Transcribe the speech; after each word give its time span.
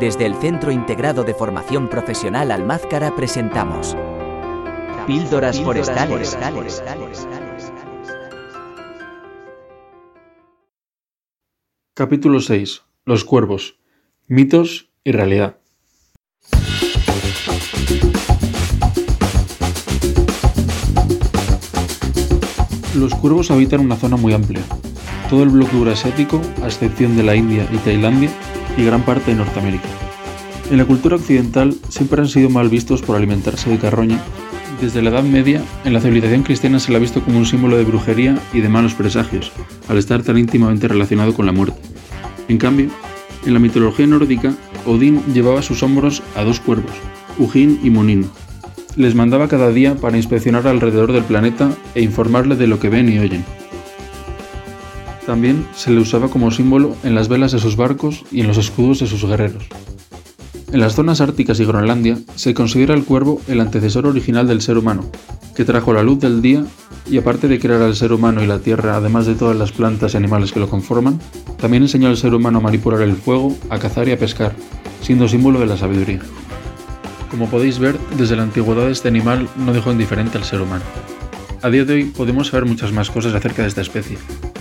Desde 0.00 0.24
el 0.24 0.34
Centro 0.36 0.72
Integrado 0.72 1.24
de 1.24 1.34
Formación 1.34 1.86
Profesional 1.90 2.52
Almázcara 2.52 3.14
presentamos 3.14 3.94
Píldoras 5.06 5.60
Forestales. 5.60 6.38
Capítulo 11.92 12.40
6. 12.40 12.82
Los 13.04 13.26
cuervos. 13.26 13.78
Mitos 14.26 14.88
y 15.04 15.12
realidad. 15.12 15.58
Los 22.94 23.14
cuervos 23.16 23.50
habitan 23.50 23.80
una 23.80 23.96
zona 23.96 24.16
muy 24.16 24.32
amplia, 24.32 24.62
todo 25.28 25.42
el 25.42 25.50
bloque 25.50 25.76
eurasiático, 25.76 26.40
a 26.62 26.68
excepción 26.68 27.18
de 27.18 27.22
la 27.22 27.36
India 27.36 27.68
y 27.70 27.76
Tailandia, 27.76 28.30
y 28.80 28.84
gran 28.84 29.02
parte 29.02 29.30
de 29.30 29.36
Norteamérica. 29.36 29.88
En 30.70 30.78
la 30.78 30.84
cultura 30.84 31.16
occidental 31.16 31.74
siempre 31.88 32.22
han 32.22 32.28
sido 32.28 32.48
mal 32.48 32.68
vistos 32.68 33.02
por 33.02 33.16
alimentarse 33.16 33.68
de 33.68 33.78
carroña. 33.78 34.18
Desde 34.80 35.02
la 35.02 35.10
Edad 35.10 35.22
Media, 35.22 35.62
en 35.84 35.92
la 35.92 36.00
civilización 36.00 36.42
cristiana 36.42 36.78
se 36.78 36.90
la 36.90 36.98
ha 36.98 37.00
visto 37.00 37.22
como 37.22 37.38
un 37.38 37.44
símbolo 37.44 37.76
de 37.76 37.84
brujería 37.84 38.38
y 38.52 38.60
de 38.60 38.68
malos 38.68 38.94
presagios, 38.94 39.52
al 39.88 39.98
estar 39.98 40.22
tan 40.22 40.38
íntimamente 40.38 40.88
relacionado 40.88 41.34
con 41.34 41.44
la 41.44 41.52
muerte. 41.52 41.78
En 42.48 42.56
cambio, 42.56 42.88
en 43.44 43.52
la 43.52 43.60
mitología 43.60 44.06
nórdica, 44.06 44.54
Odín 44.86 45.22
llevaba 45.34 45.60
a 45.60 45.62
sus 45.62 45.82
hombros 45.82 46.22
a 46.34 46.42
dos 46.44 46.60
cuervos, 46.60 46.92
Ugin 47.38 47.80
y 47.82 47.90
Munin. 47.90 48.30
Les 48.96 49.14
mandaba 49.14 49.48
cada 49.48 49.70
día 49.70 49.96
para 49.96 50.16
inspeccionar 50.16 50.66
alrededor 50.66 51.12
del 51.12 51.24
planeta 51.24 51.70
e 51.94 52.02
informarle 52.02 52.56
de 52.56 52.66
lo 52.66 52.80
que 52.80 52.88
ven 52.88 53.08
y 53.12 53.18
oyen. 53.18 53.44
También 55.30 55.64
se 55.76 55.92
le 55.92 56.00
usaba 56.00 56.26
como 56.26 56.50
símbolo 56.50 56.96
en 57.04 57.14
las 57.14 57.28
velas 57.28 57.52
de 57.52 57.60
sus 57.60 57.76
barcos 57.76 58.24
y 58.32 58.40
en 58.40 58.48
los 58.48 58.58
escudos 58.58 58.98
de 58.98 59.06
sus 59.06 59.24
guerreros. 59.24 59.62
En 60.72 60.80
las 60.80 60.96
zonas 60.96 61.20
árticas 61.20 61.60
y 61.60 61.64
Groenlandia 61.64 62.18
se 62.34 62.52
considera 62.52 62.94
el 62.94 63.04
cuervo 63.04 63.40
el 63.46 63.60
antecesor 63.60 64.08
original 64.08 64.48
del 64.48 64.60
ser 64.60 64.76
humano, 64.76 65.04
que 65.54 65.64
trajo 65.64 65.92
la 65.92 66.02
luz 66.02 66.18
del 66.18 66.42
día 66.42 66.64
y 67.08 67.16
aparte 67.16 67.46
de 67.46 67.60
crear 67.60 67.80
al 67.80 67.94
ser 67.94 68.12
humano 68.12 68.42
y 68.42 68.48
la 68.48 68.58
tierra, 68.58 68.96
además 68.96 69.26
de 69.26 69.36
todas 69.36 69.56
las 69.56 69.70
plantas 69.70 70.14
y 70.14 70.16
animales 70.16 70.50
que 70.50 70.58
lo 70.58 70.68
conforman, 70.68 71.20
también 71.60 71.84
enseñó 71.84 72.08
al 72.08 72.16
ser 72.16 72.34
humano 72.34 72.58
a 72.58 72.62
manipular 72.62 73.00
el 73.02 73.14
fuego, 73.14 73.56
a 73.68 73.78
cazar 73.78 74.08
y 74.08 74.12
a 74.12 74.18
pescar, 74.18 74.56
siendo 75.00 75.28
símbolo 75.28 75.60
de 75.60 75.66
la 75.66 75.76
sabiduría. 75.76 76.22
Como 77.30 77.48
podéis 77.48 77.78
ver, 77.78 77.96
desde 78.18 78.34
la 78.34 78.42
antigüedad 78.42 78.90
este 78.90 79.06
animal 79.06 79.48
no 79.56 79.72
dejó 79.72 79.92
indiferente 79.92 80.38
al 80.38 80.44
ser 80.44 80.60
humano. 80.60 80.82
A 81.62 81.68
día 81.68 81.84
de 81.84 81.92
hoy 81.92 82.04
podemos 82.04 82.48
saber 82.48 82.64
muchas 82.64 82.90
más 82.90 83.10
cosas 83.10 83.34
acerca 83.34 83.60
de 83.60 83.68
esta 83.68 83.82
especie, 83.82 84.16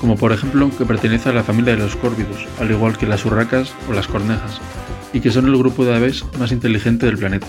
como 0.00 0.16
por 0.16 0.30
ejemplo 0.30 0.70
que 0.78 0.84
pertenece 0.84 1.28
a 1.28 1.32
la 1.32 1.42
familia 1.42 1.74
de 1.74 1.82
los 1.82 1.96
córvidos, 1.96 2.46
al 2.60 2.70
igual 2.70 2.96
que 2.96 3.08
las 3.08 3.24
urracas 3.24 3.74
o 3.90 3.92
las 3.92 4.06
cornejas, 4.06 4.60
y 5.12 5.18
que 5.18 5.32
son 5.32 5.46
el 5.46 5.56
grupo 5.56 5.84
de 5.84 5.96
aves 5.96 6.24
más 6.38 6.52
inteligente 6.52 7.06
del 7.06 7.18
planeta. 7.18 7.48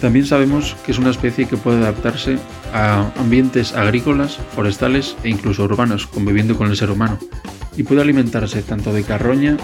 También 0.00 0.24
sabemos 0.24 0.76
que 0.86 0.92
es 0.92 0.98
una 0.98 1.10
especie 1.10 1.48
que 1.48 1.56
puede 1.56 1.78
adaptarse 1.78 2.38
a 2.72 3.10
ambientes 3.18 3.74
agrícolas, 3.74 4.38
forestales 4.54 5.16
e 5.24 5.30
incluso 5.30 5.64
urbanos, 5.64 6.06
conviviendo 6.06 6.56
con 6.56 6.68
el 6.70 6.76
ser 6.76 6.92
humano, 6.92 7.18
y 7.76 7.82
puede 7.82 8.02
alimentarse 8.02 8.62
tanto 8.62 8.92
de 8.92 9.02
carroña 9.02 9.56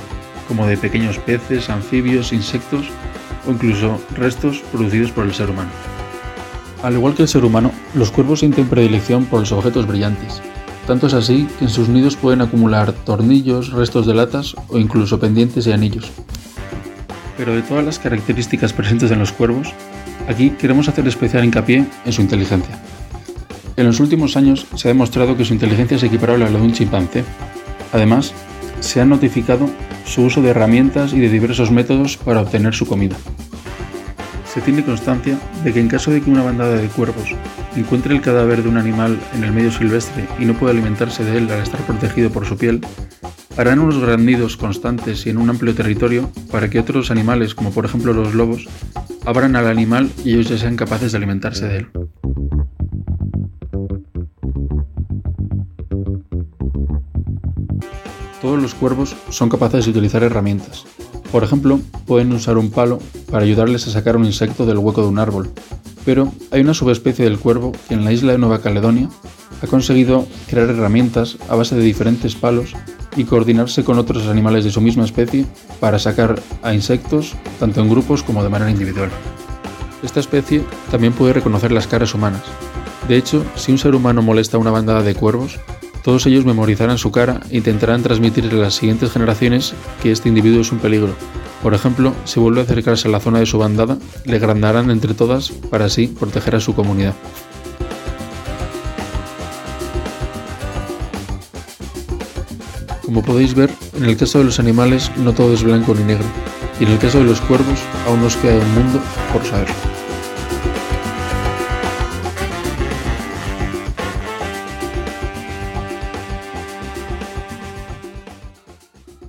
como 0.49 0.67
de 0.67 0.77
pequeños 0.77 1.19
peces, 1.19 1.71
anfibios, 1.71 2.33
insectos 2.33 2.87
o 3.47 3.53
incluso 3.53 4.01
restos 4.17 4.65
producidos 4.73 5.13
por 5.13 5.27
el 5.27 5.33
ser 5.33 5.51
humano. 5.51 5.71
Al 6.85 6.93
igual 6.93 7.15
que 7.15 7.23
el 7.23 7.29
ser 7.29 7.47
humano, 7.47 7.73
los 7.95 8.11
cuervos 8.11 8.41
sienten 8.41 8.69
predilección 8.69 9.25
por 9.25 9.41
los 9.41 9.53
objetos 9.53 9.87
brillantes, 9.87 10.43
tanto 10.87 11.07
es 11.07 11.15
así 11.15 11.49
que 11.59 11.65
en 11.65 11.71
sus 11.71 11.89
nidos 11.89 12.15
pueden 12.15 12.43
acumular 12.43 12.93
tornillos, 12.93 13.73
restos 13.73 14.07
de 14.07 14.13
latas 14.13 14.55
o 14.69 14.77
incluso 14.77 15.19
pendientes 15.19 15.67
y 15.67 15.73
anillos. 15.73 16.13
Pero 17.39 17.55
de 17.55 17.63
todas 17.63 17.87
las 17.87 17.99
características 17.99 18.75
presentes 18.75 19.11
en 19.11 19.19
los 19.19 19.33
cuervos, 19.33 19.73
aquí 20.29 20.51
queremos 20.51 20.87
hacer 20.87 21.09
especial 21.09 21.43
hincapié 21.43 21.87
en 22.05 22.13
su 22.13 22.21
inteligencia. 22.21 22.79
En 23.79 23.87
los 23.87 23.99
últimos 23.99 24.37
años 24.37 24.67
se 24.75 24.89
ha 24.89 24.93
demostrado 24.93 25.39
que 25.39 25.47
su 25.47 25.55
inteligencia 25.55 25.97
es 25.97 26.03
equiparable 26.03 26.45
a 26.45 26.51
la 26.51 26.59
de 26.59 26.67
un 26.67 26.75
chimpancé. 26.75 27.25
Además, 27.95 28.35
se 28.81 29.01
ha 29.01 29.07
notificado 29.07 29.71
su 30.05 30.25
uso 30.25 30.43
de 30.43 30.51
herramientas 30.51 31.15
y 31.15 31.21
de 31.21 31.31
diversos 31.31 31.71
métodos 31.71 32.19
para 32.19 32.43
obtener 32.43 32.75
su 32.75 32.87
comida 32.87 33.17
se 34.55 34.61
tiene 34.61 34.85
constancia 34.85 35.37
de 35.65 35.73
que 35.73 35.81
en 35.81 35.89
caso 35.89 36.13
de 36.13 36.23
que 36.23 36.31
una 36.31 36.45
bandada 36.45 36.77
de 36.77 36.87
cuervos 36.87 37.35
encuentre 37.75 38.15
el 38.15 38.21
cadáver 38.21 38.63
de 38.63 38.69
un 38.69 38.77
animal 38.77 39.19
en 39.35 39.43
el 39.43 39.53
medio 39.53 39.73
silvestre 39.73 40.29
y 40.39 40.45
no 40.45 40.55
pueda 40.55 40.71
alimentarse 40.71 41.25
de 41.25 41.39
él 41.39 41.51
al 41.51 41.61
estar 41.61 41.81
protegido 41.81 42.31
por 42.31 42.47
su 42.47 42.57
piel, 42.57 42.81
harán 43.57 43.81
unos 43.81 43.99
grandidos 43.99 44.57
constantes 44.57 45.27
y 45.27 45.31
en 45.31 45.39
un 45.39 45.51
amplio 45.51 45.75
territorio 45.75 46.31
para 46.53 46.71
que 46.71 46.79
otros 46.79 47.11
animales, 47.11 47.57
como 47.57 47.73
por 47.73 47.85
ejemplo 47.85 48.13
los 48.13 48.35
lobos, 48.35 48.69
abran 49.27 49.57
al 49.57 49.67
animal 49.67 50.09
y 50.25 50.35
ellos 50.35 50.49
ya 50.49 50.59
sean 50.59 50.77
capaces 50.77 51.11
de 51.11 51.19
alimentarse 51.19 51.67
de 51.67 51.77
él. 51.79 51.89
Todos 58.41 58.63
los 58.63 58.75
cuervos 58.75 59.17
son 59.31 59.49
capaces 59.49 59.87
de 59.87 59.91
utilizar 59.91 60.23
herramientas, 60.23 60.85
por 61.31 61.45
ejemplo, 61.45 61.81
pueden 62.07 62.33
usar 62.33 62.59
un 62.59 62.71
palo 62.71 62.99
para 63.31 63.45
ayudarles 63.45 63.87
a 63.87 63.91
sacar 63.91 64.17
un 64.17 64.25
insecto 64.25 64.67
del 64.67 64.79
hueco 64.79 65.03
de 65.03 65.09
un 65.09 65.19
árbol, 65.19 65.51
pero 66.05 66.33
hay 66.51 66.61
una 66.61 66.75
subespecie 66.75 67.25
del 67.25 67.39
cuervo 67.39 67.73
que 67.89 67.95
en 67.95 68.05
la 68.05 68.13
isla 68.13 68.33
de 68.33 68.39
Nueva 68.39 68.61
Caledonia 68.61 69.09
ha 69.63 69.67
conseguido 69.67 70.27
crear 70.49 70.69
herramientas 70.69 71.39
a 71.49 71.57
base 71.57 71.75
de 71.75 71.83
diferentes 71.83 72.35
palos 72.35 72.75
y 73.17 73.25
coordinarse 73.25 73.85
con 73.85 73.99
otros 73.99 74.27
animales 74.27 74.65
de 74.65 74.71
su 74.71 74.81
misma 74.81 75.05
especie 75.05 75.47
para 75.81 75.99
sacar 75.99 76.41
a 76.63 76.75
insectos 76.75 77.35
tanto 77.59 77.81
en 77.81 77.89
grupos 77.89 78.23
como 78.23 78.43
de 78.43 78.49
manera 78.49 78.71
individual. 78.71 79.11
Esta 80.03 80.21
especie 80.21 80.63
también 80.91 81.13
puede 81.13 81.33
reconocer 81.33 81.73
las 81.73 81.87
caras 81.87 82.15
humanas. 82.15 82.43
De 83.09 83.17
hecho, 83.17 83.45
si 83.55 83.73
un 83.73 83.79
ser 83.79 83.95
humano 83.95 84.23
molesta 84.23 84.57
a 84.57 84.61
una 84.61 84.71
bandada 84.71 85.03
de 85.03 85.15
cuervos, 85.15 85.59
todos 86.05 86.27
ellos 86.27 86.45
memorizarán 86.45 86.99
su 86.99 87.11
cara 87.11 87.41
e 87.51 87.57
intentarán 87.57 88.03
transmitirle 88.03 88.61
a 88.61 88.65
las 88.65 88.75
siguientes 88.75 89.11
generaciones 89.11 89.73
que 90.03 90.13
este 90.13 90.29
individuo 90.29 90.61
es 90.61 90.71
un 90.71 90.79
peligro. 90.79 91.15
Por 91.63 91.73
ejemplo, 91.73 92.13
si 92.27 92.39
vuelve 92.39 92.61
a 92.61 92.65
acercarse 92.65 93.09
a 93.09 93.11
la 93.11 93.21
zona 93.21 93.39
de 93.39 93.47
su 93.47 93.57
bandada, 93.57 93.97
le 94.27 94.39
grandarán 94.39 94.91
entre 94.91 95.15
todas 95.15 95.51
para 95.51 95.87
así 95.87 96.09
proteger 96.09 96.57
a 96.57 96.61
su 96.61 96.75
comunidad. 96.75 97.15
Como 103.03 103.23
podéis 103.23 103.55
ver, 103.55 103.71
en 103.97 104.05
el 104.05 104.17
caso 104.19 104.39
de 104.39 104.45
los 104.45 104.61
animales 104.61 105.11
no 105.17 105.33
todo 105.33 105.55
es 105.55 105.63
blanco 105.63 105.95
ni 105.95 106.05
negro, 106.05 106.27
y 106.81 106.85
en 106.85 106.91
el 106.91 106.99
caso 106.99 107.19
de 107.19 107.25
los 107.25 107.41
cuervos 107.41 107.79
aún 108.07 108.21
nos 108.21 108.37
queda 108.37 108.59
un 108.59 108.75
mundo 108.75 109.01
por 109.33 109.43
saber. 109.45 109.69